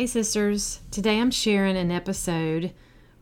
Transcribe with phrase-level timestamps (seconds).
[0.00, 0.80] Hey, sisters.
[0.90, 2.72] Today I'm sharing an episode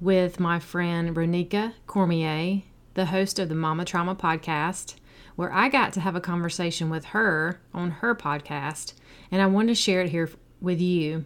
[0.00, 2.62] with my friend Ronika Cormier,
[2.95, 4.95] the host of the Mama Trauma podcast,
[5.35, 8.93] where I got to have a conversation with her on her podcast,
[9.33, 10.30] and I wanted to share it here
[10.61, 11.25] with you.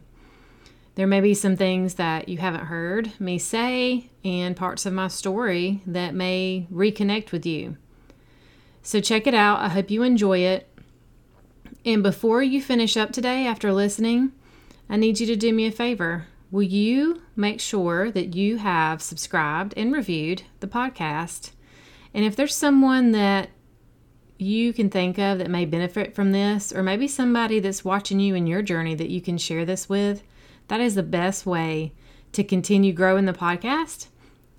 [0.95, 5.09] There may be some things that you haven't heard me say and parts of my
[5.09, 7.77] story that may reconnect with you.
[8.83, 9.61] So check it out.
[9.61, 10.67] I hope you enjoy it.
[11.85, 14.33] And before you finish up today after listening,
[14.93, 16.27] I need you to do me a favor.
[16.51, 21.53] Will you make sure that you have subscribed and reviewed the podcast?
[22.13, 23.49] And if there's someone that
[24.37, 28.35] you can think of that may benefit from this, or maybe somebody that's watching you
[28.35, 30.23] in your journey that you can share this with,
[30.69, 31.95] that is the best way
[32.33, 34.09] to continue growing the podcast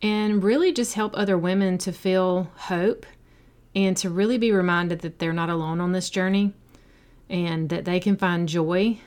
[0.01, 3.05] and really just help other women to feel hope
[3.75, 6.55] and to really be reminded that they're not alone on this journey
[7.29, 8.97] and that they can find joy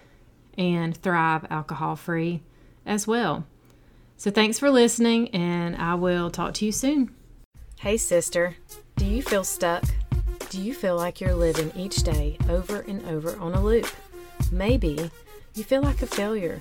[0.58, 2.42] and thrive alcohol free
[2.84, 3.46] as well.
[4.16, 7.14] So, thanks for listening, and I will talk to you soon.
[7.78, 8.56] Hey, sister,
[8.96, 9.84] do you feel stuck?
[10.48, 13.86] Do you feel like you're living each day over and over on a loop?
[14.50, 15.10] Maybe
[15.54, 16.60] you feel like a failure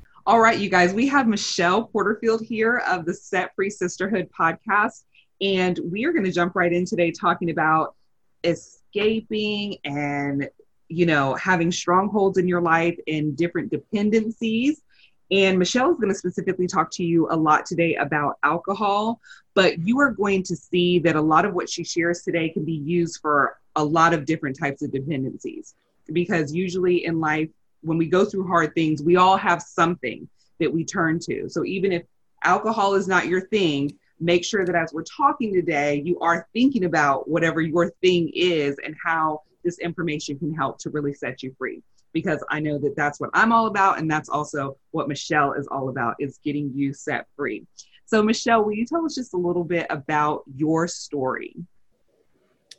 [0.27, 5.05] All right, you guys, we have Michelle Porterfield here of the Set Free Sisterhood podcast,
[5.41, 7.95] and we are going to jump right in today talking about
[8.43, 10.47] escaping and
[10.89, 14.83] you know having strongholds in your life and different dependencies.
[15.31, 19.19] And Michelle is going to specifically talk to you a lot today about alcohol,
[19.55, 22.63] but you are going to see that a lot of what she shares today can
[22.63, 25.73] be used for a lot of different types of dependencies
[26.13, 27.49] because usually in life
[27.81, 30.27] when we go through hard things, we all have something
[30.59, 31.49] that we turn to.
[31.49, 32.03] So even if
[32.43, 36.85] alcohol is not your thing, make sure that as we're talking today, you are thinking
[36.85, 41.53] about whatever your thing is and how this information can help to really set you
[41.57, 41.81] free.
[42.13, 45.65] Because I know that that's what I'm all about, and that's also what Michelle is
[45.67, 47.65] all about: is getting you set free.
[48.05, 51.55] So, Michelle, will you tell us just a little bit about your story?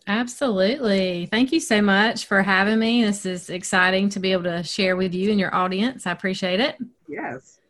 [0.07, 1.27] Absolutely.
[1.27, 3.05] Thank you so much for having me.
[3.05, 6.07] This is exciting to be able to share with you and your audience.
[6.07, 6.77] I appreciate it.
[7.09, 7.61] Yes.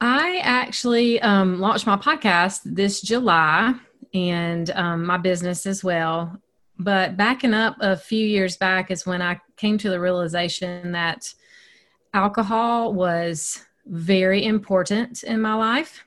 [0.00, 3.74] I actually um, launched my podcast this July
[4.14, 6.40] and um, my business as well.
[6.78, 11.32] But backing up a few years back is when I came to the realization that
[12.14, 16.04] alcohol was very important in my life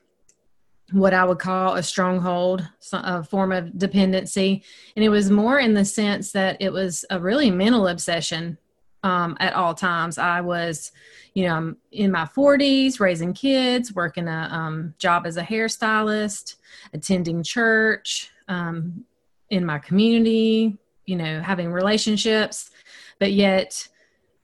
[0.94, 4.62] what I would call a stronghold, a form of dependency.
[4.94, 8.58] And it was more in the sense that it was a really mental obsession
[9.02, 10.18] um, at all times.
[10.18, 10.92] I was,
[11.34, 16.56] you know, I'm in my 40s, raising kids, working a um, job as a hairstylist,
[16.92, 19.04] attending church, um,
[19.50, 22.70] in my community, you know, having relationships.
[23.18, 23.88] But yet,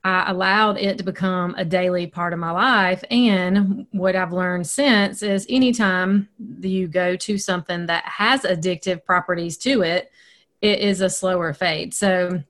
[0.03, 3.05] I allowed it to become a daily part of my life.
[3.11, 6.29] And what I've learned since is anytime
[6.61, 10.11] you go to something that has addictive properties to it,
[10.63, 11.93] it is a slower fade.
[11.93, 12.43] So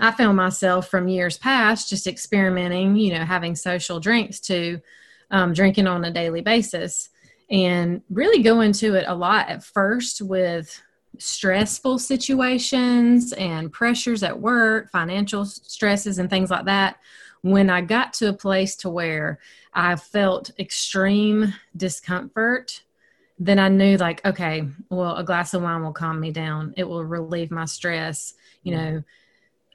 [0.00, 4.80] I found myself from years past just experimenting, you know, having social drinks to
[5.30, 7.08] um, drinking on a daily basis
[7.50, 10.80] and really go into it a lot at first with
[11.18, 16.98] stressful situations and pressures at work, financial stresses and things like that,
[17.42, 19.38] when I got to a place to where
[19.72, 22.82] I felt extreme discomfort,
[23.38, 26.72] then I knew like, okay, well, a glass of wine will calm me down.
[26.76, 28.34] It will relieve my stress.
[28.62, 28.94] You mm-hmm.
[28.94, 29.02] know,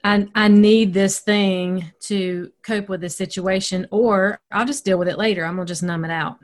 [0.02, 5.08] I, I need this thing to cope with the situation, or I'll just deal with
[5.08, 5.44] it later.
[5.44, 6.38] I'm gonna just numb it out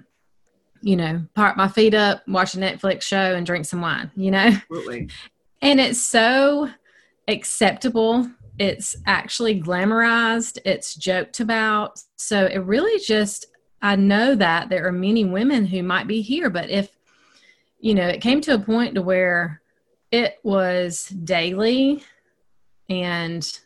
[0.87, 4.31] you know, park my feet up, watch a Netflix show, and drink some wine, you
[4.31, 4.47] know?
[4.47, 5.09] Absolutely.
[5.63, 6.69] And it's so
[7.27, 8.31] acceptable.
[8.59, 12.03] It's actually glamorized, it's joked about.
[12.17, 13.47] So it really just
[13.81, 16.91] I know that there are many women who might be here, but if
[17.81, 19.63] you know, it came to a point to where
[20.13, 22.05] it was daily
[22.91, 23.59] and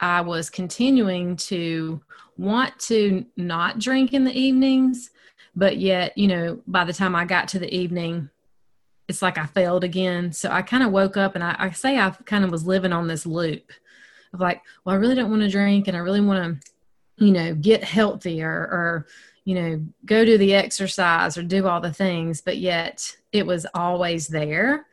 [0.00, 2.00] I was continuing to
[2.38, 5.10] want to not drink in the evenings,
[5.54, 8.30] but yet, you know, by the time I got to the evening,
[9.08, 10.32] it's like I failed again.
[10.32, 12.92] So I kind of woke up and I, I say I kind of was living
[12.92, 13.72] on this loop
[14.32, 17.32] of like, well, I really don't want to drink and I really want to, you
[17.32, 19.06] know, get healthier or,
[19.44, 23.66] you know, go do the exercise or do all the things, but yet it was
[23.74, 24.86] always there.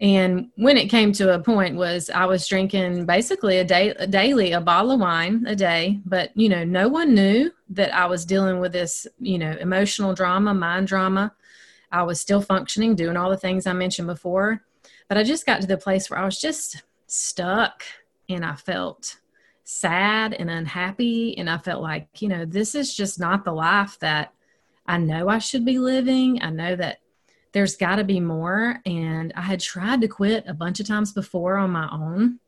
[0.00, 4.06] And when it came to a point was I was drinking basically a day a
[4.06, 8.06] daily a bottle of wine a day, but you know, no one knew that I
[8.06, 11.34] was dealing with this, you know, emotional drama, mind drama.
[11.92, 14.62] I was still functioning, doing all the things I mentioned before.
[15.08, 17.82] But I just got to the place where I was just stuck
[18.28, 19.18] and I felt
[19.64, 21.36] sad and unhappy.
[21.36, 24.32] And I felt like, you know, this is just not the life that
[24.86, 26.40] I know I should be living.
[26.42, 26.98] I know that
[27.52, 28.80] there's got to be more.
[28.86, 32.38] And I had tried to quit a bunch of times before on my own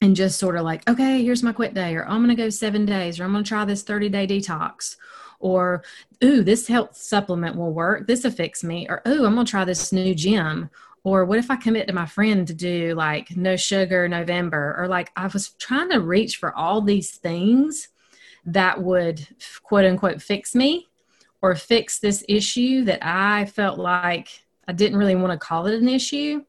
[0.00, 2.50] and just sort of like, okay, here's my quit day, or I'm going to go
[2.50, 4.96] seven days, or I'm going to try this 30 day detox,
[5.40, 5.82] or
[6.22, 8.06] ooh, this health supplement will work.
[8.06, 10.68] This fix me, or ooh, I'm going to try this new gym,
[11.04, 14.74] or what if I commit to my friend to do like no sugar November?
[14.78, 17.88] Or like I was trying to reach for all these things
[18.46, 19.26] that would
[19.62, 20.88] quote unquote fix me
[21.44, 24.30] or fix this issue that I felt like
[24.66, 26.42] I didn't really want to call it an issue.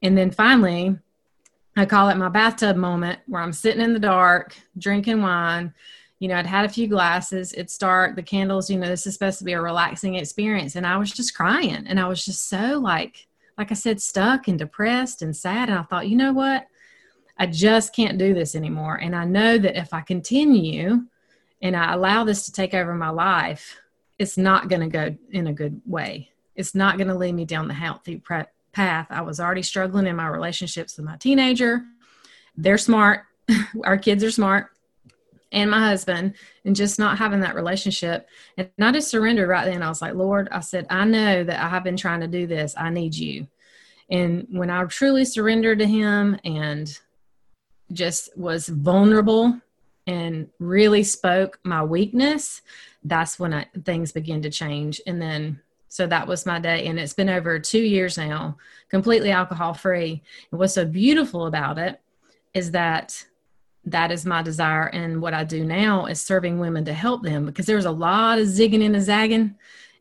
[0.00, 0.96] And then finally,
[1.76, 5.74] I call it my bathtub moment where I'm sitting in the dark, drinking wine.
[6.20, 9.14] You know, I'd had a few glasses, it's dark, the candles, you know, this is
[9.14, 10.76] supposed to be a relaxing experience.
[10.76, 11.84] And I was just crying.
[11.88, 13.26] And I was just so like,
[13.58, 15.68] like I said, stuck and depressed and sad.
[15.68, 16.68] And I thought, you know what?
[17.38, 19.00] I just can't do this anymore.
[19.02, 21.06] And I know that if I continue
[21.60, 23.74] and I allow this to take over my life,
[24.18, 26.30] it's not going to go in a good way.
[26.54, 28.20] It's not going to lead me down the healthy
[28.72, 29.06] path.
[29.10, 31.82] I was already struggling in my relationships with my teenager.
[32.56, 33.22] They're smart.
[33.84, 34.70] Our kids are smart
[35.52, 36.34] and my husband
[36.64, 38.28] and just not having that relationship.
[38.56, 39.82] And I just surrendered right then.
[39.82, 42.46] I was like, Lord, I said, I know that I have been trying to do
[42.46, 42.74] this.
[42.76, 43.46] I need you.
[44.10, 46.98] And when I truly surrendered to him and
[47.92, 49.60] just was vulnerable
[50.08, 52.62] and really spoke my weakness,
[53.04, 55.02] that's when I, things began to change.
[55.06, 56.86] And then, so that was my day.
[56.86, 58.56] And it's been over two years now,
[58.88, 60.22] completely alcohol free.
[60.50, 62.00] And what's so beautiful about it
[62.54, 63.22] is that
[63.84, 67.46] that is my desire and what i do now is serving women to help them
[67.46, 69.54] because there's a lot of zigging and zagging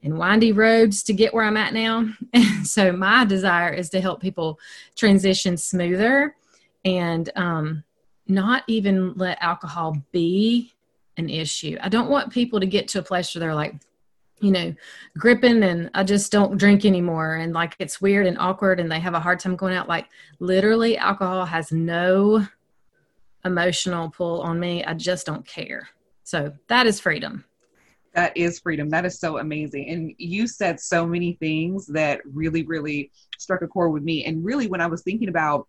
[0.03, 4.01] and windy roads to get where i'm at now and so my desire is to
[4.01, 4.59] help people
[4.95, 6.35] transition smoother
[6.83, 7.83] and um,
[8.29, 10.73] not even let alcohol be
[11.17, 13.75] an issue i don't want people to get to a place where they're like
[14.39, 14.73] you know,
[15.17, 17.35] gripping and I just don't drink anymore.
[17.35, 19.87] And like it's weird and awkward and they have a hard time going out.
[19.87, 20.07] Like
[20.39, 22.45] literally, alcohol has no
[23.45, 24.83] emotional pull on me.
[24.83, 25.89] I just don't care.
[26.23, 27.45] So that is freedom.
[28.13, 28.89] That is freedom.
[28.89, 29.89] That is so amazing.
[29.89, 34.25] And you said so many things that really, really struck a chord with me.
[34.25, 35.67] And really, when I was thinking about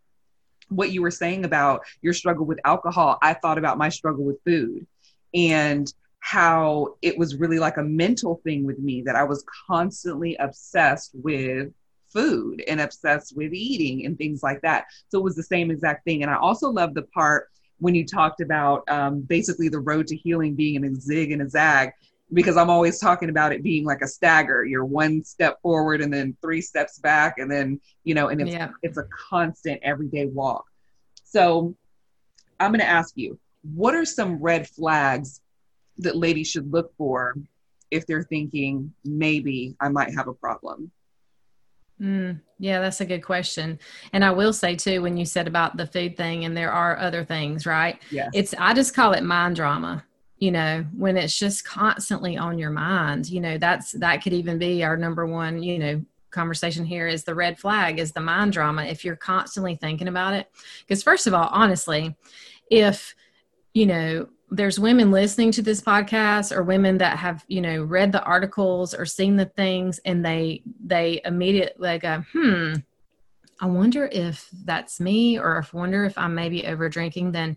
[0.69, 4.43] what you were saying about your struggle with alcohol, I thought about my struggle with
[4.45, 4.87] food
[5.35, 10.37] and how it was really like a mental thing with me that I was constantly
[10.37, 11.73] obsessed with
[12.13, 14.87] food and obsessed with eating and things like that.
[15.11, 16.23] So it was the same exact thing.
[16.23, 17.49] And I also love the part
[17.79, 21.43] when you talked about um, basically the road to healing being in a zig and
[21.43, 21.93] a zag
[22.33, 24.65] because I'm always talking about it being like a stagger.
[24.65, 28.51] You're one step forward and then three steps back, and then you know, and it's
[28.51, 28.71] yeah.
[28.83, 30.65] it's a constant everyday walk.
[31.25, 31.75] So
[32.61, 35.41] I'm going to ask you, what are some red flags
[35.99, 37.35] that ladies should look for
[37.91, 40.91] if they're thinking maybe I might have a problem?
[42.01, 43.79] Mm, yeah, that's a good question.
[44.13, 46.97] And I will say too, when you said about the food thing, and there are
[46.97, 48.01] other things, right?
[48.11, 48.29] Yeah.
[48.33, 50.05] It's I just call it mind drama.
[50.39, 53.29] You know, when it's just constantly on your mind.
[53.29, 55.63] You know, that's that could even be our number one.
[55.63, 58.85] You know, conversation here is the red flag is the mind drama.
[58.85, 62.17] If you're constantly thinking about it, because first of all, honestly,
[62.71, 63.15] if
[63.75, 68.13] you know there's women listening to this podcast or women that have you know read
[68.13, 72.75] the articles or seen the things and they they immediately go hmm
[73.61, 77.57] i wonder if that's me or if wonder if i'm maybe over drinking then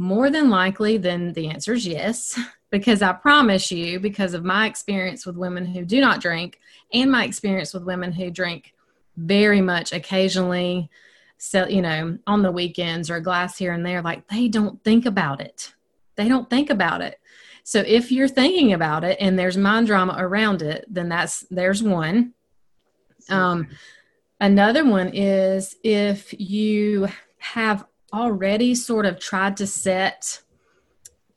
[0.00, 2.38] more than likely then the answer is yes
[2.70, 6.58] because i promise you because of my experience with women who do not drink
[6.92, 8.74] and my experience with women who drink
[9.16, 10.88] very much occasionally
[11.38, 14.82] so you know on the weekends or a glass here and there like they don't
[14.84, 15.72] think about it
[16.20, 17.18] they don't think about it.
[17.64, 21.82] So if you're thinking about it and there's mind drama around it, then that's there's
[21.82, 22.34] one.
[23.30, 23.68] Um,
[24.38, 30.42] another one is if you have already sort of tried to set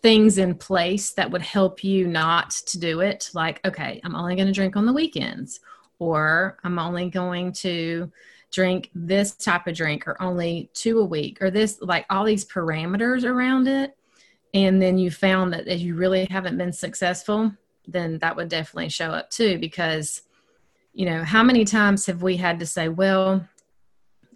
[0.01, 3.29] things in place that would help you not to do it.
[3.33, 5.59] Like okay i'm only going to drink on the weekends
[5.99, 8.11] or i'm only going to
[8.51, 12.45] drink this type of drink or only two a week or this like all these
[12.45, 13.97] parameters around it.
[14.53, 17.51] And then you found that if you really haven't been successful
[17.87, 20.21] then that would definitely show up too because
[20.93, 23.45] you know how many times have we had to say well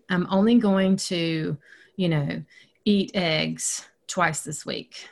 [0.09, 1.57] i'm only going to
[1.97, 2.41] you know
[2.85, 5.09] eat eggs twice this week.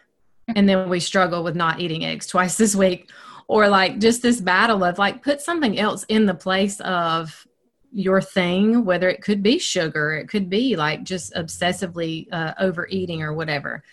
[0.55, 3.09] And then we struggle with not eating eggs twice this week.
[3.47, 7.45] Or like just this battle of like put something else in the place of
[7.91, 13.21] your thing whether it could be sugar it could be like just obsessively uh, overeating
[13.21, 13.83] or whatever.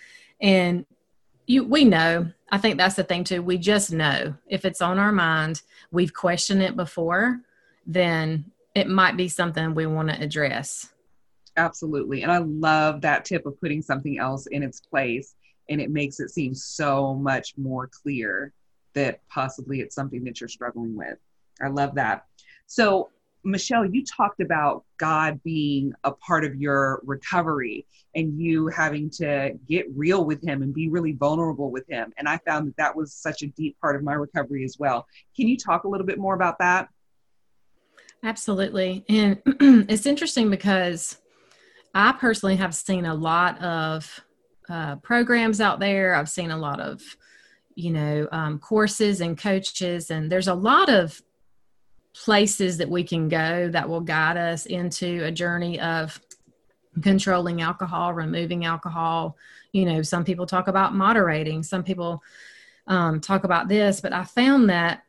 [0.40, 0.86] And
[1.46, 3.42] you we know i think that's the thing too.
[3.42, 7.40] We just know if it's on our mind we've questioned it before
[7.86, 8.44] then
[8.74, 10.92] it might be something we want to address
[11.56, 15.34] absolutely and i love that tip of putting something else in its place
[15.68, 18.52] and it makes it seem so much more clear
[18.94, 21.18] that possibly it's something that you're struggling with.
[21.60, 22.26] I love that.
[22.66, 23.10] So,
[23.44, 29.58] Michelle, you talked about God being a part of your recovery and you having to
[29.66, 32.12] get real with Him and be really vulnerable with Him.
[32.18, 35.06] And I found that that was such a deep part of my recovery as well.
[35.34, 36.88] Can you talk a little bit more about that?
[38.22, 39.04] Absolutely.
[39.08, 39.42] And
[39.88, 41.18] it's interesting because
[41.94, 44.24] I personally have seen a lot of
[44.68, 46.14] uh, programs out there.
[46.14, 47.02] I've seen a lot of,
[47.74, 51.20] you know, um, courses and coaches, and there's a lot of
[52.14, 56.20] places that we can go that will guide us into a journey of
[57.02, 59.36] controlling alcohol, removing alcohol.
[59.72, 62.22] You know, some people talk about moderating, some people
[62.86, 65.04] um, talk about this, but I found that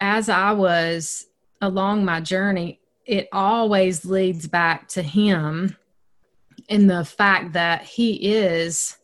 [0.00, 1.26] as I was
[1.60, 2.79] along my journey,
[3.10, 5.76] it always leads back to Him
[6.68, 8.96] in the fact that he is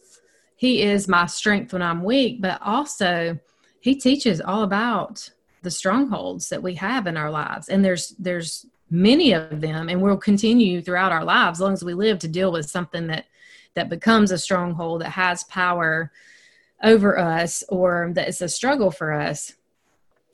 [0.57, 3.37] he is my strength when i'm weak but also
[3.81, 5.31] he teaches all about
[5.63, 7.69] the strongholds that we have in our lives.
[7.69, 11.85] And there's there's many of them and we'll continue throughout our lives as long as
[11.85, 13.27] we live to deal with something that
[13.75, 16.13] that becomes a stronghold that has power
[16.85, 19.55] over us or that is a struggle for us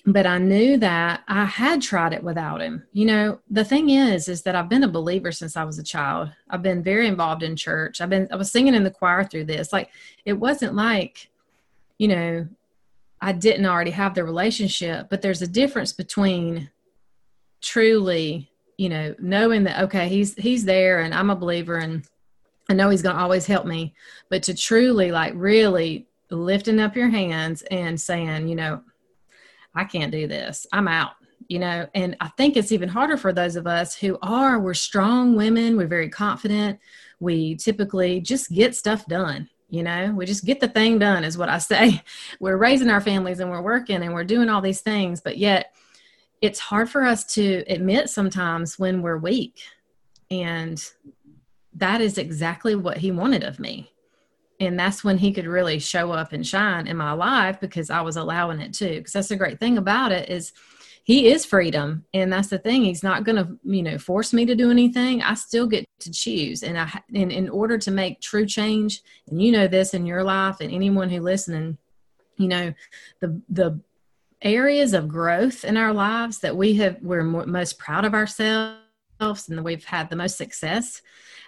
[0.05, 2.85] but I knew that I had tried it without him.
[2.93, 5.85] You know, the thing is, is that I've been a believer since I was a
[5.85, 6.31] child.
[6.51, 8.01] I've been very involved in church.
[8.01, 9.73] I've been, I was singing in the choir through this.
[9.73, 9.91] Like,
[10.25, 11.31] it wasn't like,
[11.99, 12.49] you know,
[13.21, 16.71] I didn't already have the relationship, but there's a difference between
[17.61, 22.05] truly, you know, knowing that, okay, he's, he's there and I'm a believer and
[22.69, 23.95] I know he's going to always help me,
[24.29, 28.83] but to truly like really lifting up your hands and saying, you know,
[29.75, 30.67] I can't do this.
[30.73, 31.13] I'm out.
[31.49, 34.75] You know, and I think it's even harder for those of us who are, we're
[34.75, 36.79] strong women, we're very confident.
[37.21, 39.49] We typically just get stuff done.
[39.69, 42.03] You know, we just get the thing done, is what I say.
[42.41, 45.73] We're raising our families and we're working and we're doing all these things, but yet
[46.43, 49.61] it's hard for us to admit sometimes when we're weak.
[50.31, 50.85] And
[51.75, 53.92] that is exactly what he wanted of me
[54.61, 58.01] and that's when he could really show up and shine in my life because I
[58.03, 58.89] was allowing it to.
[58.89, 60.53] Because that's the great thing about it is
[61.05, 62.85] he is freedom, and that's the thing.
[62.85, 65.23] He's not going to you know force me to do anything.
[65.23, 69.43] I still get to choose, and I and in order to make true change, and
[69.43, 71.79] you know this in your life, and anyone who listening,
[72.37, 72.73] you know
[73.21, 73.81] the the
[74.43, 78.79] areas of growth in our lives that we have we're most proud of ourselves
[79.49, 81.01] and that we've had the most success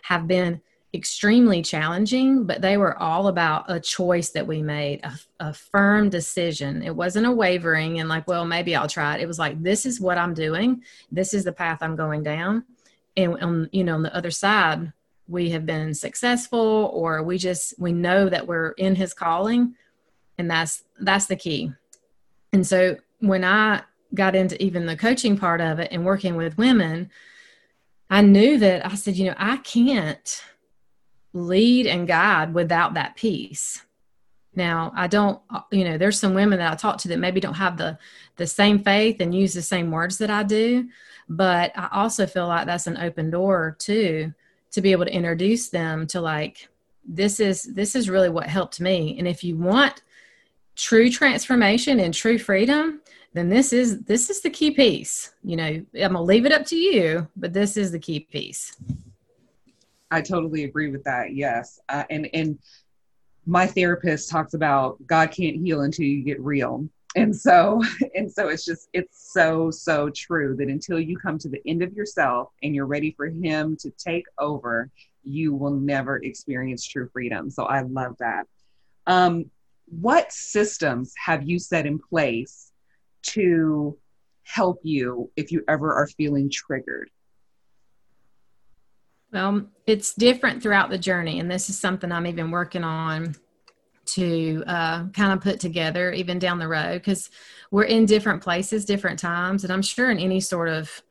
[0.02, 0.60] have been
[0.94, 6.08] extremely challenging, but they were all about a choice that we made, a, a, firm
[6.08, 6.82] decision.
[6.82, 9.20] It wasn't a wavering and like, well, maybe I'll try it.
[9.20, 10.82] It was like, this is what I'm doing.
[11.10, 12.64] This is the path I'm going down.
[13.16, 14.92] And on, you know, on the other side,
[15.26, 19.74] we have been successful or we just, we know that we're in his calling.
[20.38, 21.72] And that's, that's the key.
[22.52, 23.82] And so when I
[24.14, 27.10] got into even the coaching part of it and working with women,
[28.10, 30.44] I knew that I said, you know, I can't
[31.34, 33.82] lead and guide without that peace.
[34.56, 35.40] Now i don't
[35.72, 37.98] you know there's some women that i talk to that maybe don't have the
[38.36, 40.88] the same faith and use the same words that i do
[41.28, 44.32] but i also feel like that's an open door too
[44.74, 46.68] to be able to introduce them to like
[47.06, 49.16] this is this is really what helped me.
[49.18, 50.02] And if you want
[50.76, 53.00] true transformation and true freedom
[53.32, 55.32] then this is this is the key piece.
[55.44, 58.76] You know i'm gonna leave it up to you but this is the key piece
[60.14, 61.34] I totally agree with that.
[61.34, 62.58] Yes, uh, and and
[63.46, 66.88] my therapist talks about God can't heal until you get real.
[67.16, 67.82] And so,
[68.14, 71.82] and so it's just, it's so, so true that until you come to the end
[71.82, 74.88] of yourself and you're ready for Him to take over,
[75.24, 77.50] you will never experience true freedom.
[77.50, 78.46] So I love that.
[79.06, 79.50] Um,
[79.86, 82.72] what systems have you set in place
[83.22, 83.98] to
[84.44, 87.10] help you if you ever are feeling triggered?
[89.34, 93.34] Well, it's different throughout the journey, and this is something I'm even working on
[94.06, 97.30] to uh, kind of put together even down the road because
[97.72, 101.02] we're in different places, different times, and I'm sure in any sort of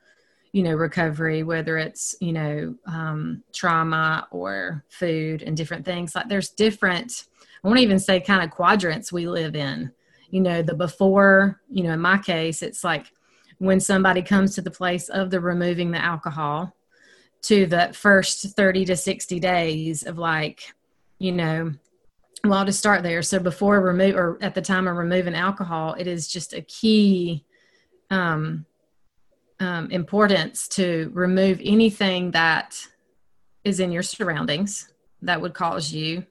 [0.54, 6.30] you know recovery, whether it's you know um, trauma or food and different things, like
[6.30, 7.26] there's different.
[7.62, 9.92] I won't even say kind of quadrants we live in.
[10.30, 13.08] You know, the before, you know, in my case, it's like
[13.58, 16.74] when somebody comes to the place of the removing the alcohol
[17.44, 20.74] to the first 30 to 60 days of like
[21.20, 21.74] you know
[22.46, 23.22] well to start there.
[23.22, 27.46] So before remove or at the time of removing alcohol it is just a key
[28.10, 28.66] um,
[29.60, 32.80] um, importance to remove anything that
[33.64, 36.26] is in your surroundings that would cause you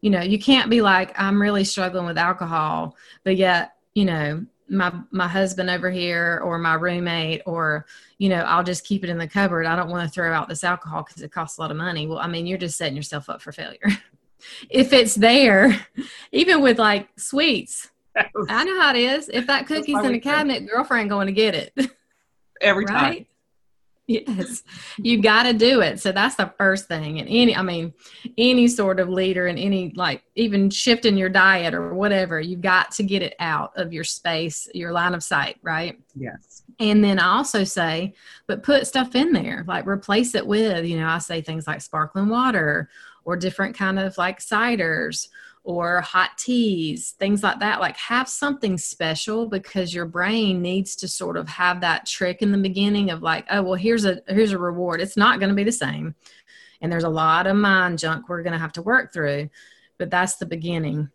[0.00, 4.44] you know you can't be like i'm really struggling with alcohol but yet you know
[4.70, 7.86] my my husband over here or my roommate or
[8.18, 9.66] you know i'll just keep it in the cupboard.
[9.66, 12.06] I don't want to throw out this alcohol because it costs a lot of money.
[12.06, 13.80] Well i mean you're just setting yourself up for failure.
[14.70, 15.78] If it's there
[16.32, 19.28] even with like sweets i know how it is.
[19.28, 21.90] If that cookie's in the cabinet girlfriend going to get it.
[22.60, 23.02] Every time.
[23.02, 23.26] Right?
[24.10, 24.62] Yes.
[24.98, 26.00] You got to do it.
[26.00, 27.20] So that's the first thing.
[27.20, 27.92] And any i mean
[28.36, 32.90] any sort of leader and any like even shifting your diet or whatever you've got
[32.92, 35.98] to get it out of your space your line of sight right?
[36.14, 36.62] Yes.
[36.78, 38.14] And then i also say
[38.46, 41.80] but put stuff in there like replace it with you know i say things like
[41.80, 42.88] sparkling water
[43.24, 45.28] or different kind of like ciders
[45.62, 47.80] or hot teas, things like that.
[47.80, 52.52] Like have something special because your brain needs to sort of have that trick in
[52.52, 55.00] the beginning of like, oh well, here's a here's a reward.
[55.00, 56.14] It's not going to be the same,
[56.80, 59.50] and there's a lot of mind junk we're going to have to work through,
[59.98, 61.10] but that's the beginning.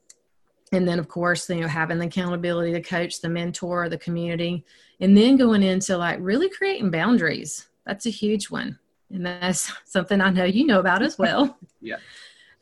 [0.71, 4.65] And then of course, you know, having the accountability, the coach, the mentor, the community,
[4.99, 7.67] and then going into like really creating boundaries.
[7.85, 8.79] That's a huge one.
[9.11, 11.57] And that's something I know you know about as well.
[11.81, 11.97] yeah.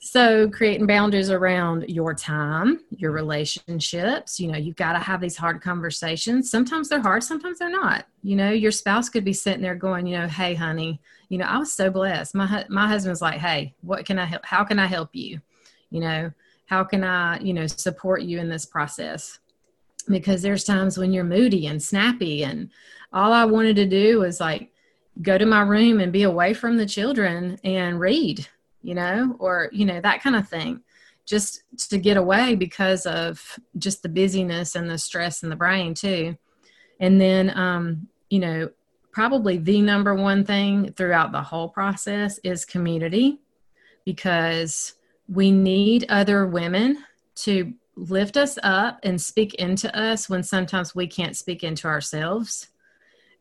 [0.06, 5.38] So, creating boundaries around your time, your relationships, you know, you've got to have these
[5.38, 6.52] hard conversations.
[6.52, 8.06] Sometimes they're hard, sometimes they're not.
[8.22, 11.46] You know, your spouse could be sitting there going, you know, hey, honey, you know,
[11.46, 12.36] I was so blessed.
[12.36, 14.46] My, my husband's like, hey, what can I help?
[14.46, 15.40] How can I help you?
[15.90, 16.32] You know,
[16.66, 19.40] how can I, you know, support you in this process?
[20.10, 22.72] Because there's times when you're moody and snappy, and
[23.14, 24.70] all I wanted to do was like
[25.22, 28.50] go to my room and be away from the children and read
[28.84, 30.82] you know, or, you know, that kind of thing,
[31.26, 35.94] just to get away because of just the busyness and the stress in the brain,
[35.94, 36.38] too.
[37.00, 38.70] And then, um, you know,
[39.12, 43.40] probably the number one thing throughout the whole process is community
[44.06, 44.94] because
[45.28, 46.98] we need other women
[47.36, 52.68] to lift us up and speak into us when sometimes we can't speak into ourselves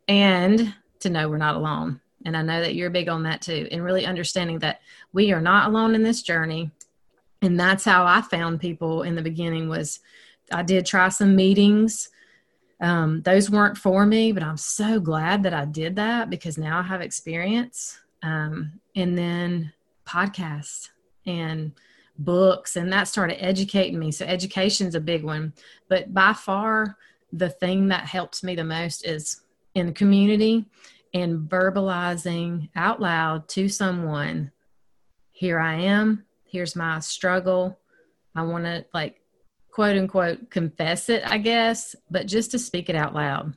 [0.09, 3.69] and to know we're not alone and I know that you're big on that too,
[3.71, 4.81] and really understanding that
[5.13, 6.71] we are not alone in this journey.
[7.43, 10.01] And that's how I found people in the beginning was
[10.53, 12.11] I did try some meetings.
[12.81, 16.79] Um, those weren't for me, but I'm so glad that I did that because now
[16.79, 17.99] I have experience.
[18.23, 19.73] Um, and then
[20.07, 20.91] podcasts
[21.27, 21.73] and
[22.19, 24.13] books, and that started educating me.
[24.13, 25.53] So education's a big one.
[25.89, 26.97] But by far,
[27.33, 29.43] the thing that helps me the most is
[29.75, 30.67] in the community
[31.15, 34.51] and verbalizing out loud to someone,
[35.31, 37.79] here I am, here's my struggle.
[38.35, 39.21] I want to like
[39.71, 43.55] quote unquote confess it, I guess, but just to speak it out loud.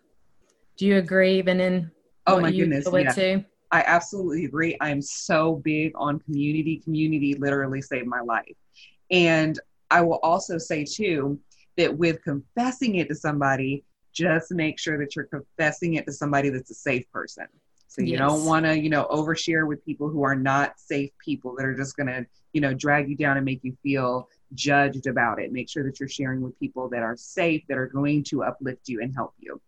[0.77, 1.91] Do you agree, even in
[2.27, 3.11] oh my goodness, yeah.
[3.11, 3.45] Too?
[3.71, 4.77] I absolutely agree.
[4.81, 6.77] I'm so big on community.
[6.83, 8.55] Community literally saved my life.
[9.11, 9.59] And
[9.91, 11.39] I will also say too
[11.77, 13.83] that with confessing it to somebody,
[14.15, 17.45] just make sure that you're confessing it to somebody that's a safe person.
[17.87, 18.19] So you yes.
[18.19, 21.75] don't want to, you know, overshare with people who are not safe people that are
[21.75, 25.51] just going to, you know, drag you down and make you feel judged about it.
[25.51, 28.87] Make sure that you're sharing with people that are safe, that are going to uplift
[28.87, 29.61] you and help you.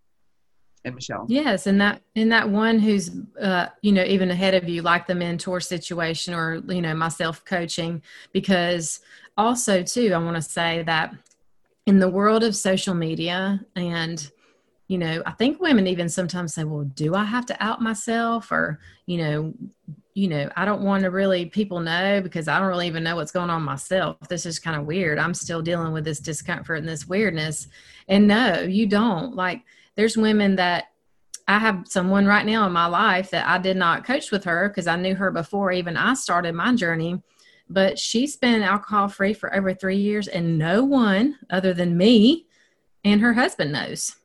[0.84, 1.26] And Michelle.
[1.28, 5.08] Yes, and that and that one who's uh, you know even ahead of you, like
[5.08, 9.02] the mentor situation, or you know myself coaching, because
[9.38, 11.14] also too, I want to say that
[11.88, 14.32] in the world of social media and
[14.88, 18.52] you know, I think women even sometimes say, well, do I have to out myself?
[18.52, 19.54] Or, you know,
[20.14, 23.16] you know, I don't want to really people know because I don't really even know
[23.16, 24.18] what's going on myself.
[24.30, 25.20] This is kind of weird.
[25.20, 27.68] I'm still dealing with this discomfort and this weirdness.
[28.08, 29.36] And no, you don't.
[29.36, 29.62] Like
[29.96, 30.86] there's women that
[31.50, 34.70] I have someone right now in my life that I did not coach with her
[34.70, 37.22] because I knew her before even I started my journey.
[37.70, 42.48] But she's been alcohol free for over three years, and no one other than me
[43.04, 44.17] and her husband knows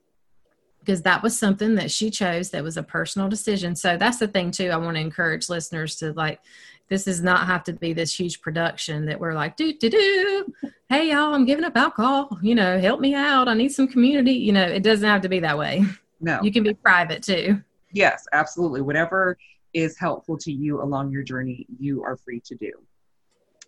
[0.85, 3.77] because that was something that she chose that was a personal decision.
[3.77, 4.71] So that's the thing too.
[4.71, 6.41] I want to encourage listeners to like
[6.89, 10.53] this does not have to be this huge production that we're like, do do do.
[10.89, 12.39] Hey y'all, I'm giving up alcohol.
[12.43, 13.49] You know, help me out.
[13.49, 14.33] I need some community.
[14.33, 15.85] You know, it doesn't have to be that way.
[16.21, 16.41] No.
[16.43, 17.63] You can be private too.
[17.93, 18.81] Yes, absolutely.
[18.81, 19.37] Whatever
[19.73, 22.73] is helpful to you along your journey, you are free to do.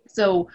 [0.09, 0.49] So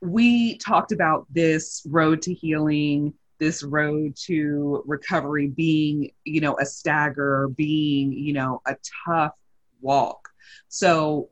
[0.00, 6.66] we talked about this road to healing this road to recovery being, you know, a
[6.66, 9.32] stagger, being, you know, a tough
[9.80, 10.28] walk.
[10.68, 11.28] So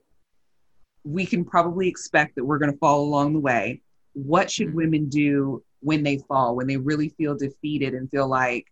[1.04, 3.82] we can probably expect that we're going to fall along the way.
[4.12, 4.76] What should mm-hmm.
[4.76, 8.66] women do when they fall, when they really feel defeated and feel like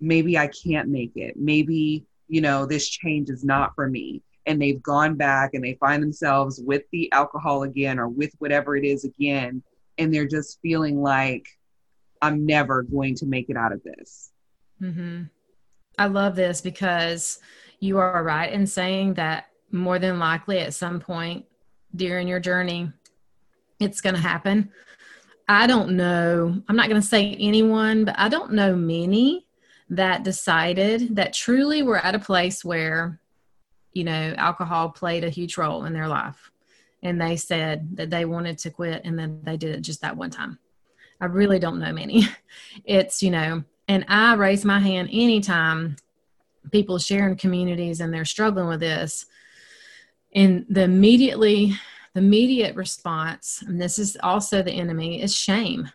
[0.00, 1.36] maybe I can't make it?
[1.36, 4.22] Maybe, you know, this change is not for me.
[4.46, 8.76] And they've gone back and they find themselves with the alcohol again or with whatever
[8.76, 9.62] it is again.
[9.96, 11.46] And they're just feeling like,
[12.24, 14.30] I'm never going to make it out of this.
[14.80, 15.24] Mm-hmm.
[15.98, 17.38] I love this because
[17.80, 21.44] you are right in saying that more than likely at some point
[21.94, 22.90] during your journey,
[23.78, 24.70] it's going to happen.
[25.48, 29.46] I don't know, I'm not going to say anyone, but I don't know many
[29.90, 33.20] that decided that truly were at a place where,
[33.92, 36.50] you know, alcohol played a huge role in their life.
[37.02, 40.16] And they said that they wanted to quit and then they did it just that
[40.16, 40.58] one time.
[41.24, 42.28] I really don't know many.
[42.84, 45.96] It's, you know, and I raise my hand anytime
[46.72, 49.26] people share in communities and they're struggling with this.
[50.34, 51.72] And the immediately,
[52.14, 55.90] the immediate response, and this is also the enemy, is shame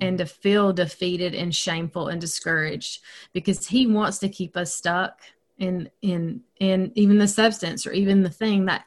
[0.00, 3.00] and to feel defeated and shameful and discouraged
[3.32, 5.20] because he wants to keep us stuck
[5.58, 8.84] in in in even the substance or even the thing that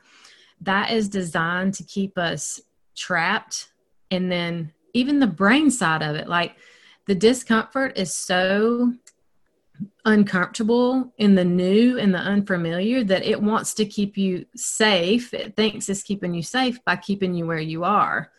[0.62, 2.62] that is designed to keep us
[2.96, 3.72] trapped
[4.12, 6.56] and then even the brain side of it like
[7.08, 8.94] the discomfort is so
[10.06, 15.34] uncomfortable in the new and the unfamiliar that it wants to keep you safe.
[15.34, 18.32] It thinks it's keeping you safe by keeping you where you are.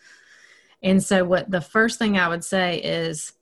[0.82, 3.32] And so what the first thing i would say is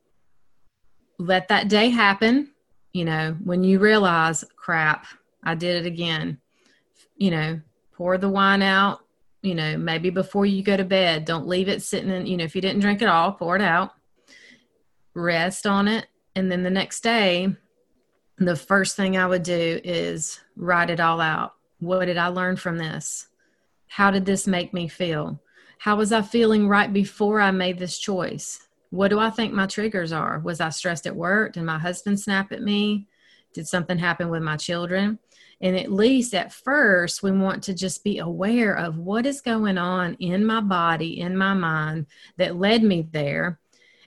[1.19, 2.53] let that day happen.
[2.93, 5.07] You know when you realize crap
[5.43, 6.39] i did it again.
[7.17, 7.61] You know
[7.93, 9.05] pour the wine out
[9.43, 12.45] you know, maybe before you go to bed, don't leave it sitting in, you know,
[12.45, 13.93] if you didn't drink it all, pour it out,
[15.15, 16.07] rest on it.
[16.37, 17.55] And then the next day,
[18.39, 21.55] the first thing I would do is write it all out.
[21.79, 23.29] What did I learn from this?
[23.87, 25.41] How did this make me feel?
[25.79, 28.67] How was I feeling right before I made this choice?
[28.91, 30.39] What do I think my triggers are?
[30.41, 31.55] Was I stressed at work?
[31.55, 33.09] Did my husband snap at me?
[33.55, 35.19] Did something happen with my children?
[35.61, 39.77] And at least at first, we want to just be aware of what is going
[39.77, 42.07] on in my body, in my mind
[42.39, 43.59] that led me there.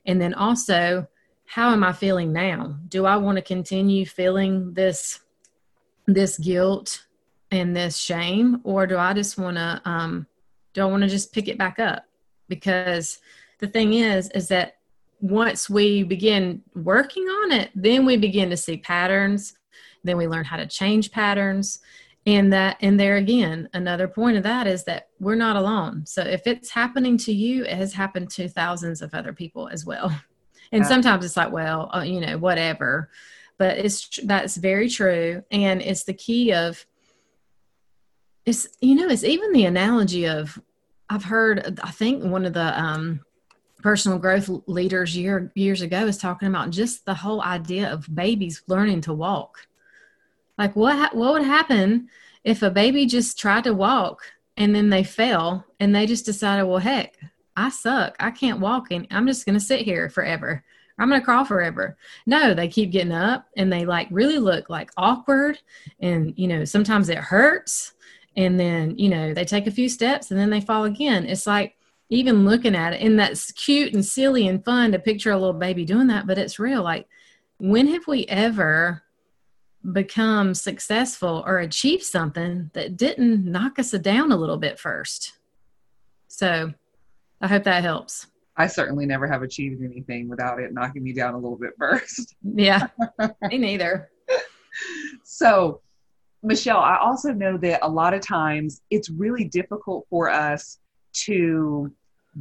[0.06, 1.08] And then also,
[1.46, 2.78] how am I feeling now?
[2.88, 5.20] Do I want to continue feeling this
[6.06, 7.06] this guilt
[7.52, 10.28] and this shame, or do I just want to um,
[10.74, 12.06] do I want to just pick it back up?
[12.50, 13.20] Because
[13.60, 14.78] the thing is, is that
[15.22, 19.54] once we begin working on it, then we begin to see patterns
[20.04, 21.80] then we learn how to change patterns.
[22.26, 26.06] And that and there again another point of that is that we're not alone.
[26.06, 29.86] So if it's happening to you it has happened to thousands of other people as
[29.86, 30.08] well.
[30.72, 30.89] And yeah.
[30.89, 33.10] sometimes it's like well uh, you know whatever.
[33.58, 35.44] But it's that's very true.
[35.52, 36.86] And it's the key of
[38.46, 40.60] it's you know it's even the analogy of
[41.10, 43.22] i've heard i think one of the um
[43.82, 48.63] personal growth leaders year years ago is talking about just the whole idea of babies
[48.68, 49.68] learning to walk
[50.58, 52.10] like what what would happen
[52.44, 54.22] if a baby just tried to walk
[54.58, 57.18] and then they fell and they just decided, well, heck,
[57.56, 58.16] I suck.
[58.20, 60.63] I can't walk and I'm just going to sit here forever.
[61.00, 61.98] I'm going to crawl forever.
[62.26, 65.60] No, they keep getting up and they like really look like awkward
[66.00, 67.94] and you know, sometimes it hurts
[68.36, 71.26] and then, you know, they take a few steps and then they fall again.
[71.26, 71.76] It's like
[72.10, 75.54] even looking at it and that's cute and silly and fun to picture a little
[75.54, 77.08] baby doing that, but it's real like
[77.58, 79.03] when have we ever
[79.91, 85.34] become successful or achieve something that didn't knock us down a little bit first.
[86.28, 86.74] So
[87.41, 88.28] I hope that helps.
[88.56, 92.36] I certainly never have achieved anything without it knocking me down a little bit first.
[92.43, 92.88] Yeah,
[93.50, 94.10] me neither.
[95.24, 95.82] So,
[96.43, 100.80] Michelle, I also know that a lot of times it's really difficult for us
[101.26, 101.91] to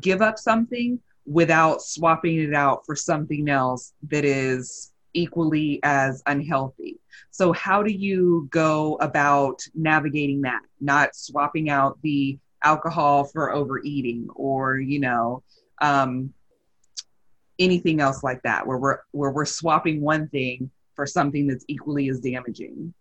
[0.00, 6.98] give up something without swapping it out for something else that is equally as unhealthy.
[7.30, 10.62] So, how do you go about navigating that?
[10.80, 15.42] Not swapping out the alcohol for overeating or, you know,
[15.80, 16.32] um,
[17.58, 22.08] anything else like that, where we're where we're swapping one thing for something that's equally
[22.08, 22.94] as damaging.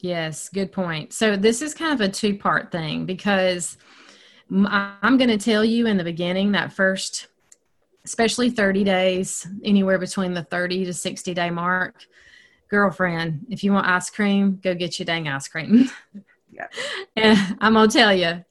[0.00, 1.12] Yes, good point.
[1.12, 3.78] So this is kind of a two part thing because
[4.50, 7.28] I'm going to tell you in the beginning that first,
[8.06, 12.06] especially 30 days, anywhere between the 30 to 60 day mark,
[12.70, 15.90] girlfriend, if you want ice cream, go get your dang ice cream.
[16.52, 16.68] Yeah.
[17.16, 18.42] and I'm going to tell you,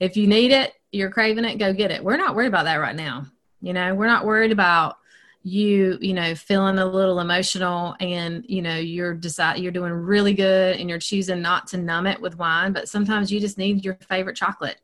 [0.00, 2.02] if you need it, you're craving it, go get it.
[2.02, 3.26] We're not worried about that right now.
[3.62, 4.96] You know, we're not worried about
[5.44, 10.32] you you know feeling a little emotional and you know you're decide you're doing really
[10.32, 13.84] good and you're choosing not to numb it with wine but sometimes you just need
[13.84, 14.80] your favorite chocolate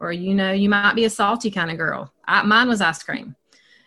[0.00, 3.00] or you know you might be a salty kind of girl I, mine was ice
[3.00, 3.36] cream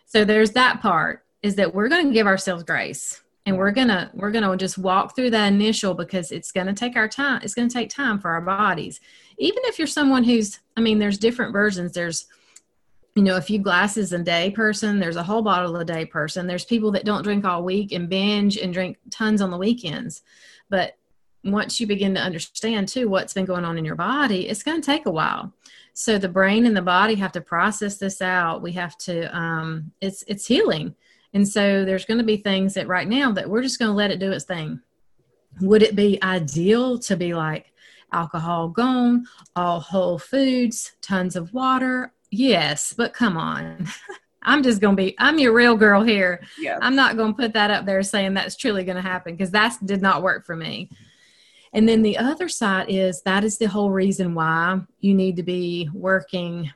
[0.06, 3.88] so there's that part is that we're going to give ourselves grace and we're going
[3.88, 7.08] to we're going to just walk through that initial because it's going to take our
[7.08, 9.00] time it's going to take time for our bodies
[9.38, 12.26] even if you're someone who's i mean there's different versions there's
[13.16, 15.00] you know, a few glasses a day person.
[15.00, 16.46] There's a whole bottle a day person.
[16.46, 20.22] There's people that don't drink all week and binge and drink tons on the weekends.
[20.68, 20.98] But
[21.52, 24.80] once you begin to understand too what's been going on in your body, it's going
[24.80, 25.52] to take a while.
[25.94, 28.62] So the brain and the body have to process this out.
[28.62, 29.34] We have to.
[29.36, 30.94] Um, it's it's healing,
[31.32, 33.96] and so there's going to be things that right now that we're just going to
[33.96, 34.80] let it do its thing.
[35.62, 37.72] Would it be ideal to be like
[38.12, 43.86] alcohol gone, all whole foods, tons of water, Yes, but come on.
[44.42, 46.40] I'm just going to be, I'm your real girl here.
[46.58, 46.78] Yes.
[46.80, 49.50] I'm not going to put that up there saying that's truly going to happen because
[49.50, 50.88] that did not work for me.
[51.76, 55.42] And then the other side is that is the whole reason why you need to
[55.42, 56.72] be working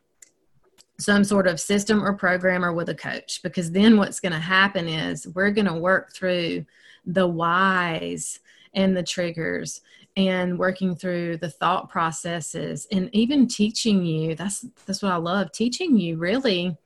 [0.99, 4.39] some sort of system or program or with a coach because then what's going to
[4.39, 6.67] happen is we're going to work through
[7.07, 8.41] the whys
[8.75, 9.81] and the triggers
[10.19, 15.51] and working through the thought processes and even teaching you that's that's what I love
[15.53, 16.77] teaching you really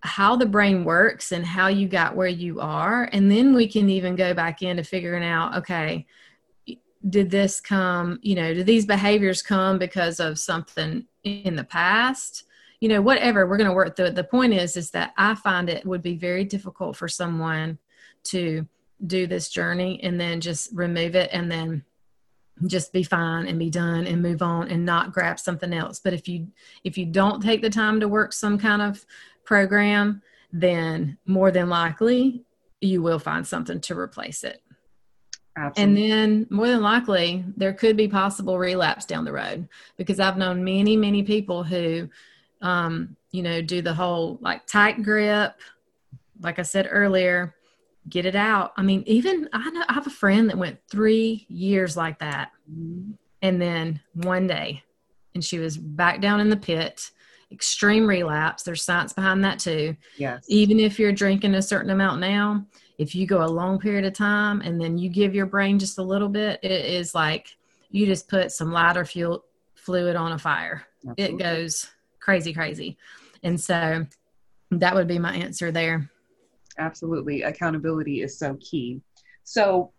[0.00, 3.08] how the brain works and how you got where you are.
[3.12, 6.06] And then we can even go back into figuring out okay
[7.08, 12.44] did this come you know do these behaviors come because of something in the past?
[12.80, 15.70] You know whatever we're going to work through the point is is that i find
[15.70, 17.78] it would be very difficult for someone
[18.24, 18.68] to
[19.06, 21.82] do this journey and then just remove it and then
[22.66, 26.00] just be fine and be done and move on and not grab something else.
[26.00, 26.48] But if you
[26.84, 29.04] if you don't take the time to work some kind of
[29.44, 32.42] program then more than likely
[32.80, 34.62] you will find something to replace it
[35.56, 35.82] Absolutely.
[35.82, 39.66] and then more than likely there could be possible relapse down the road
[39.96, 42.08] because i've known many many people who
[42.60, 45.58] um, you know do the whole like tight grip
[46.40, 47.54] like i said earlier
[48.08, 48.72] get it out.
[48.76, 52.52] I mean, even I know I have a friend that went three years like that.
[52.70, 53.12] Mm-hmm.
[53.42, 54.82] And then one day,
[55.34, 57.10] and she was back down in the pit,
[57.52, 58.62] extreme relapse.
[58.62, 59.96] There's science behind that too.
[60.16, 60.44] Yes.
[60.48, 62.64] Even if you're drinking a certain amount now,
[62.98, 65.98] if you go a long period of time and then you give your brain just
[65.98, 67.56] a little bit, it is like
[67.90, 70.86] you just put some lighter fuel fluid on a fire.
[71.08, 71.24] Absolutely.
[71.24, 72.96] It goes crazy, crazy.
[73.42, 74.06] And so
[74.70, 76.10] that would be my answer there
[76.78, 77.42] absolutely.
[77.42, 79.00] Accountability is so key.
[79.44, 79.92] So,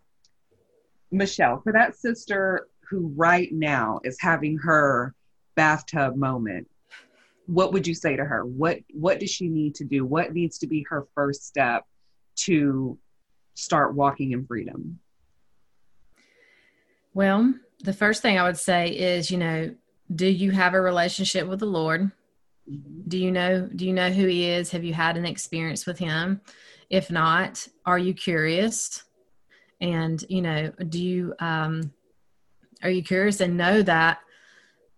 [1.10, 5.14] Michelle, for that sister who right now is having her
[5.56, 6.68] bathtub moment,
[7.46, 8.44] what would you say to her?
[8.44, 10.04] What what does she need to do?
[10.04, 11.84] What needs to be her first step
[12.44, 12.98] to
[13.54, 14.98] start walking in freedom?
[17.14, 19.74] Well, the first thing I would say is, you know,
[20.14, 22.10] do you have a relationship with the Lord?
[23.08, 24.70] Do you know do you know who he is?
[24.70, 26.40] Have you had an experience with him?
[26.90, 29.04] If not, are you curious?
[29.80, 31.92] And you know, do you um
[32.82, 34.18] are you curious and know that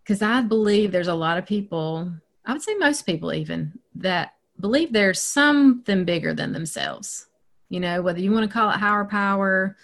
[0.03, 2.13] because I believe there's a lot of people,
[2.45, 7.27] I would say most people even, that believe there's something bigger than themselves.
[7.71, 9.77] You know, whether you want to call it higher power,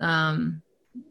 [0.00, 0.62] um,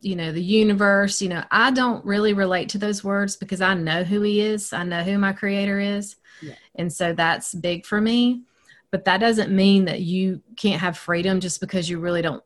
[0.02, 3.76] you know the universe you know i don't really relate to those words because i
[3.76, 6.56] know who he is i know who my creator is yeah.
[6.74, 8.42] and so that's big for me
[8.90, 12.44] but that doesn't mean that you can't have freedom just because you really don't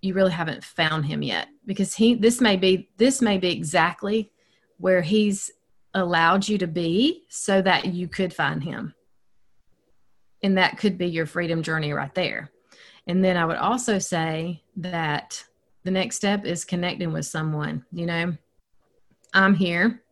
[0.00, 4.30] you really haven't found him yet because he this may be this may be exactly
[4.78, 5.50] where he's
[5.94, 8.94] allowed you to be so that you could find him
[10.42, 12.50] and that could be your freedom journey right there.
[13.08, 15.42] And then I would also say that
[15.84, 17.84] the next step is connecting with someone.
[17.90, 18.36] You know,
[19.32, 20.02] I'm here.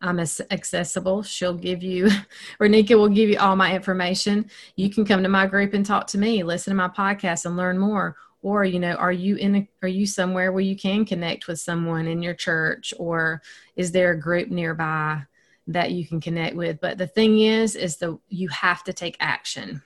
[0.00, 1.22] I'm accessible.
[1.22, 2.08] She'll give you,
[2.60, 4.50] Renika will give you all my information.
[4.76, 7.56] You can come to my group and talk to me, listen to my podcast and
[7.56, 8.16] learn more.
[8.42, 11.58] Or, you know, are you in a, are you somewhere where you can connect with
[11.58, 13.42] someone in your church or
[13.74, 15.22] is there a group nearby
[15.66, 16.80] that you can connect with?
[16.80, 19.82] But the thing is, is the, you have to take action.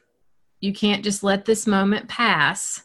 [0.61, 2.85] You can't just let this moment pass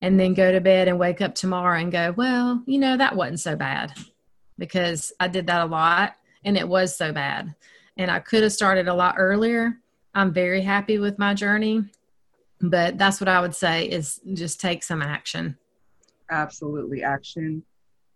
[0.00, 3.16] and then go to bed and wake up tomorrow and go, well, you know, that
[3.16, 3.92] wasn't so bad
[4.58, 7.54] because I did that a lot and it was so bad.
[7.96, 9.78] And I could have started a lot earlier.
[10.14, 11.84] I'm very happy with my journey,
[12.60, 15.56] but that's what I would say is just take some action.
[16.30, 17.02] Absolutely.
[17.02, 17.62] Action.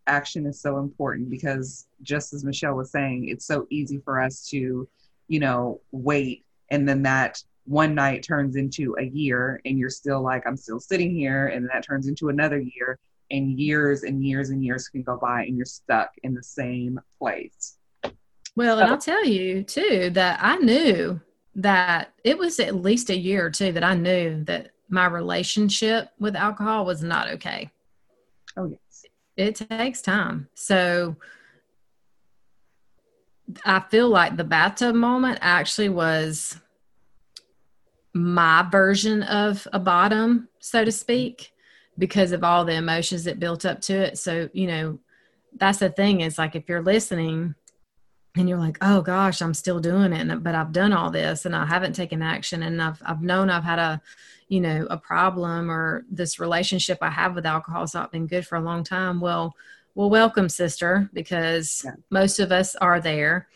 [0.08, 4.46] Action is so important because just as Michelle was saying, it's so easy for us
[4.48, 4.88] to,
[5.28, 10.22] you know, wait and then that one night turns into a year and you're still
[10.22, 12.98] like i'm still sitting here and that turns into another year
[13.30, 17.00] and years and years and years can go by and you're stuck in the same
[17.18, 17.76] place.
[18.54, 21.20] Well and i'll tell you too that i knew
[21.56, 26.10] that it was at least a year or two that i knew that my relationship
[26.20, 27.70] with alcohol was not okay.
[28.56, 29.04] Oh yes.
[29.36, 30.48] It takes time.
[30.54, 31.16] So
[33.64, 36.60] i feel like the bathtub moment actually was
[38.16, 41.52] my version of a bottom, so to speak,
[41.98, 44.18] because of all the emotions that built up to it.
[44.18, 44.98] So, you know,
[45.56, 47.54] that's the thing is like if you're listening
[48.36, 51.54] and you're like, oh gosh, I'm still doing it, but I've done all this and
[51.54, 54.00] I haven't taken action and I've, I've known I've had a,
[54.48, 58.46] you know, a problem or this relationship I have with alcohol has not been good
[58.46, 59.20] for a long time.
[59.20, 59.54] Well,
[59.94, 61.92] well, welcome, sister, because yeah.
[62.10, 63.48] most of us are there.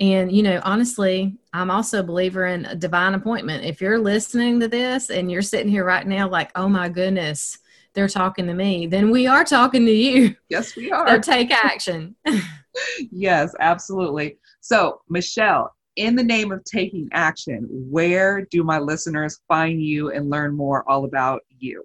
[0.00, 3.64] And, you know, honestly, I'm also a believer in a divine appointment.
[3.64, 7.58] If you're listening to this and you're sitting here right now, like, oh my goodness,
[7.94, 10.36] they're talking to me, then we are talking to you.
[10.48, 11.08] Yes, we are.
[11.08, 12.14] So take action.
[13.10, 14.38] yes, absolutely.
[14.60, 20.30] So, Michelle, in the name of taking action, where do my listeners find you and
[20.30, 21.84] learn more all about you?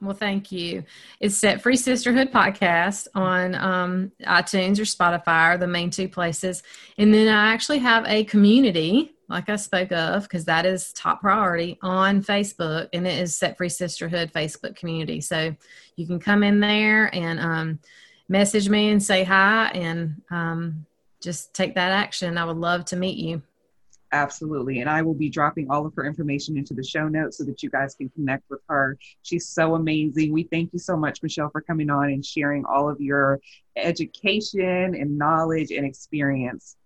[0.00, 0.84] Well, thank you.
[1.20, 6.62] It's Set Free Sisterhood podcast on um, iTunes or Spotify, are the main two places.
[6.98, 11.22] And then I actually have a community, like I spoke of, because that is top
[11.22, 15.22] priority on Facebook, and it is Set Free Sisterhood Facebook community.
[15.22, 15.56] So
[15.96, 17.78] you can come in there and um,
[18.28, 20.84] message me and say hi and um,
[21.22, 22.36] just take that action.
[22.36, 23.40] I would love to meet you.
[24.12, 24.80] Absolutely.
[24.80, 27.62] And I will be dropping all of her information into the show notes so that
[27.62, 28.96] you guys can connect with her.
[29.22, 30.32] She's so amazing.
[30.32, 33.40] We thank you so much, Michelle, for coming on and sharing all of your
[33.74, 36.76] education and knowledge and experience.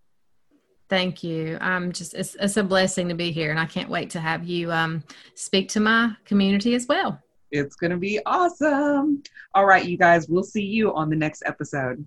[0.89, 1.57] Thank you.
[1.61, 4.45] I'm just, it's, it's a blessing to be here, and I can't wait to have
[4.45, 5.05] you um,
[5.35, 7.23] speak to my community as well.
[7.53, 9.23] It's going to be awesome.
[9.55, 12.05] All right, you guys, we'll see you on the next episode.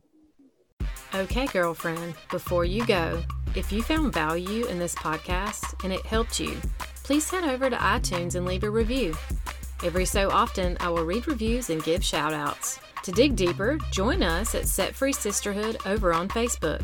[1.15, 3.21] Okay, girlfriend, before you go,
[3.53, 6.57] if you found value in this podcast and it helped you,
[7.03, 9.13] please head over to iTunes and leave a review.
[9.83, 12.79] Every so often, I will read reviews and give shout outs.
[13.03, 16.83] To dig deeper, join us at Set Free Sisterhood over on Facebook.